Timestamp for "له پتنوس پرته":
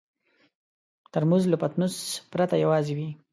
1.51-2.55